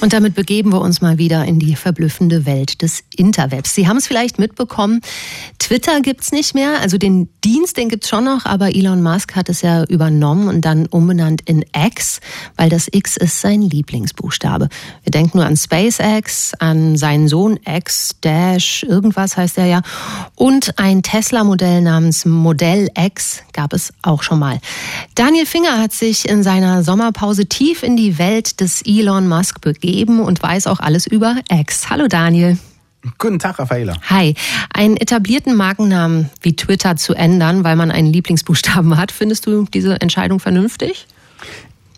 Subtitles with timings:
[0.00, 3.74] Und damit begeben wir uns mal wieder in die verblüffende Welt des Interwebs.
[3.74, 5.00] Sie haben es vielleicht mitbekommen,
[5.58, 9.48] Twitter gibt's nicht mehr, also den Dienst, den gibt's schon noch, aber Elon Musk hat
[9.48, 12.20] es ja übernommen und dann umbenannt in X,
[12.56, 14.68] weil das X ist sein Lieblingsbuchstabe.
[15.02, 19.82] Wir denken nur an SpaceX, an seinen Sohn X, Dash, irgendwas heißt er ja,
[20.36, 24.60] und ein Tesla-Modell namens Modell X gab es auch schon mal.
[25.16, 29.87] Daniel Finger hat sich in seiner Sommerpause tief in die Welt des Elon Musk begeben
[29.92, 31.88] geben und weiß auch alles über X.
[31.88, 32.58] Hallo Daniel.
[33.16, 33.94] Guten Tag, Raffaela.
[34.10, 34.34] Hi.
[34.74, 40.00] Einen etablierten Markennamen wie Twitter zu ändern, weil man einen Lieblingsbuchstaben hat, findest du diese
[40.00, 41.06] Entscheidung vernünftig?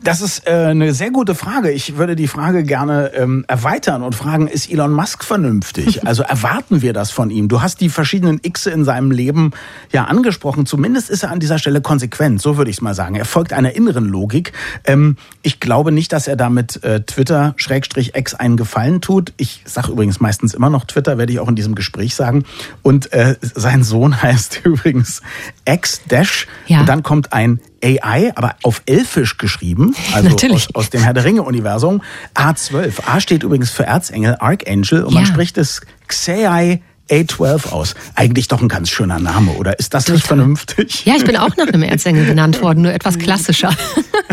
[0.02, 1.70] Das ist äh, eine sehr gute Frage.
[1.70, 6.00] Ich würde die Frage gerne ähm, erweitern und fragen, ist Elon Musk vernünftig?
[6.10, 7.46] Also erwarten wir das von ihm?
[7.46, 9.52] Du hast die verschiedenen X in seinem Leben
[9.92, 10.66] ja angesprochen.
[10.66, 13.14] Zumindest ist er an dieser Stelle konsequent, so würde ich es mal sagen.
[13.14, 14.52] Er folgt einer inneren Logik.
[14.84, 19.32] Ähm, ich glaube nicht, dass er damit äh, Twitter-X einen Gefallen tut.
[19.36, 22.44] Ich sage übrigens meistens immer noch Twitter, werde ich auch in diesem Gespräch sagen.
[22.82, 25.22] Und äh, sein Sohn heißt übrigens
[25.64, 26.48] X-Dash.
[26.66, 26.80] Ja.
[26.80, 31.24] Und dann kommt ein AI, aber auf Elfisch geschrieben, also aus, aus, dem Herr der
[31.24, 32.02] Ringe-Universum.
[32.34, 33.06] A12.
[33.06, 35.20] A steht übrigens für Erzengel, Archangel, und ja.
[35.20, 37.94] man spricht es Xei A12 aus.
[38.14, 39.78] Eigentlich doch ein ganz schöner Name, oder?
[39.78, 40.16] Ist das Total.
[40.16, 41.04] nicht vernünftig?
[41.04, 43.74] Ja, ich bin auch nach einem Erzengel genannt worden, nur etwas klassischer.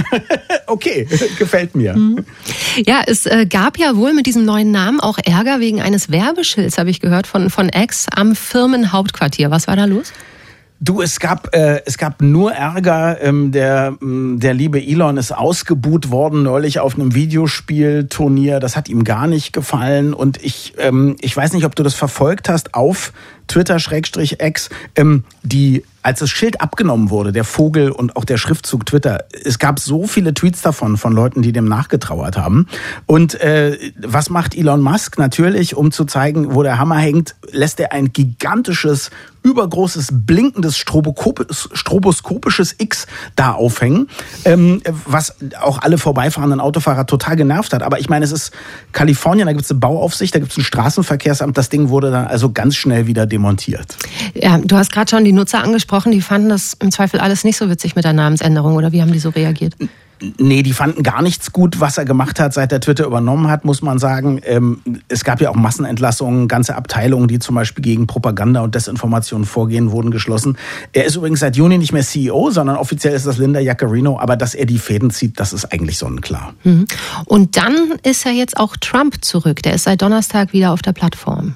[0.68, 1.08] okay,
[1.40, 1.96] gefällt mir.
[1.96, 2.26] Mhm.
[2.86, 6.78] Ja, es äh, gab ja wohl mit diesem neuen Namen auch Ärger wegen eines Werbeschilds,
[6.78, 9.50] habe ich gehört, von, von X am Firmenhauptquartier.
[9.50, 10.14] Was war da los?
[10.80, 13.20] Du, es gab äh, es gab nur Ärger.
[13.22, 18.60] Ähm, der mm, der liebe Elon ist ausgebuht worden neulich auf einem Videospielturnier.
[18.60, 21.96] Das hat ihm gar nicht gefallen und ich ähm, ich weiß nicht, ob du das
[21.96, 23.12] verfolgt hast auf
[23.48, 29.26] Twitter-X, ähm, die als das Schild abgenommen wurde, der Vogel und auch der Schriftzug Twitter,
[29.44, 32.68] es gab so viele Tweets davon von Leuten, die dem nachgetrauert haben.
[33.08, 35.18] Und äh, was macht Elon Musk?
[35.18, 39.12] Natürlich, um zu zeigen, wo der Hammer hängt, lässt er ein gigantisches
[39.44, 44.10] übergroßes, blinkendes, stroboskopisches X da aufhängen,
[44.46, 47.82] ähm, was auch alle vorbeifahrenden Autofahrer total genervt hat.
[47.82, 48.52] Aber ich meine, es ist
[48.92, 51.58] Kalifornien, da gibt es eine Bauaufsicht, da gibt es ein Straßenverkehrsamt.
[51.58, 53.98] Das Ding wurde dann also ganz schnell wieder demontiert.
[54.34, 57.58] Ja, du hast gerade schon die Nutzer angesprochen, die fanden das im Zweifel alles nicht
[57.58, 59.76] so witzig mit der Namensänderung oder wie haben die so reagiert?
[60.40, 63.66] Nee, die fanden gar nichts gut, was er gemacht hat, seit er Twitter übernommen hat,
[63.66, 64.42] muss man sagen.
[64.46, 69.46] Ähm, es gab ja auch Massenentlassungen, ganze Abteilungen, die zum Beispiel gegen Propaganda und Desinformation
[69.46, 70.58] vorgehen, wurden geschlossen.
[70.92, 74.38] Er ist übrigens seit Juni nicht mehr CEO, sondern offiziell ist das Linda Jaccarino, aber
[74.38, 76.56] dass er die Fäden zieht, das ist eigentlich sonnenklar.
[76.64, 76.88] Mhm.
[77.26, 79.62] Und dann ist ja jetzt auch Trump zurück.
[79.62, 81.54] Der ist seit Donnerstag wieder auf der Plattform.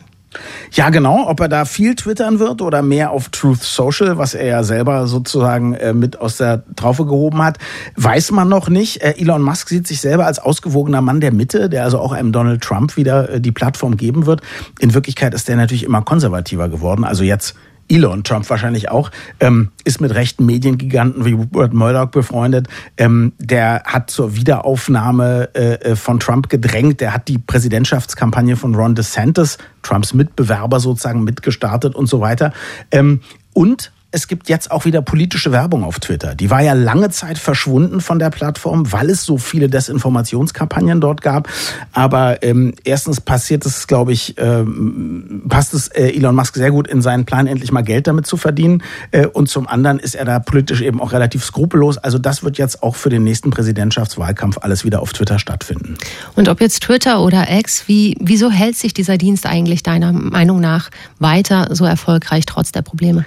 [0.72, 1.28] Ja, genau.
[1.28, 5.08] Ob er da viel twittern wird oder mehr auf Truth Social, was er ja selber
[5.08, 7.58] sozusagen äh, mit aus der Traufe gehoben hat,
[7.98, 9.02] weiß man noch nicht.
[9.02, 12.32] Äh, Elon Musk sieht sich selber als ausgewogener Mann der Mitte, der also auch einem
[12.32, 14.42] Donald Trump wieder äh, die Plattform geben wird.
[14.80, 17.04] In Wirklichkeit ist der natürlich immer konservativer geworden.
[17.04, 17.56] Also jetzt
[17.92, 22.68] Elon Trump wahrscheinlich auch, ähm, ist mit rechten Mediengiganten wie Rupert Murdoch befreundet.
[22.98, 27.02] Ähm, der hat zur Wiederaufnahme äh, äh, von Trump gedrängt.
[27.02, 32.54] Der hat die Präsidentschaftskampagne von Ron DeSantis, Trumps Mitbewerber sozusagen, mitgestartet und so weiter.
[32.92, 33.20] Ähm,
[33.54, 36.36] und es gibt jetzt auch wieder politische Werbung auf Twitter.
[36.36, 41.22] Die war ja lange Zeit verschwunden von der Plattform, weil es so viele Desinformationskampagnen dort
[41.22, 41.48] gab.
[41.94, 46.88] Aber ähm, erstens passiert es, glaube ich, ähm, passt es äh, Elon Musk sehr gut
[46.88, 48.84] in seinen Plan, endlich mal Geld damit zu verdienen.
[49.12, 51.98] Äh, und zum anderen ist er da politisch eben auch relativ skrupellos.
[51.98, 55.98] Also das wird jetzt auch für den nächsten Präsidentschaftswahlkampf alles wieder auf Twitter stattfinden.
[56.36, 60.60] Und ob jetzt Twitter oder X, wie, wieso hält sich dieser Dienst eigentlich deiner Meinung
[60.60, 60.90] nach
[61.20, 63.24] weiter so erfolgreich trotz der Probleme?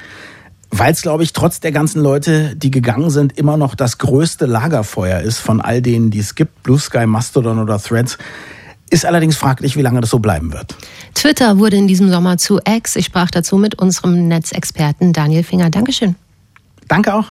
[0.78, 4.46] Weil es, glaube ich, trotz der ganzen Leute, die gegangen sind, immer noch das größte
[4.46, 8.18] Lagerfeuer ist von all denen, die es gibt, Blue Sky, Mastodon oder Threads.
[8.90, 10.76] Ist allerdings fraglich, wie lange das so bleiben wird.
[11.14, 12.96] Twitter wurde in diesem Sommer zu X.
[12.96, 15.70] Ich sprach dazu mit unserem Netzexperten Daniel Finger.
[15.70, 16.16] Dankeschön.
[16.88, 17.30] Danke auch.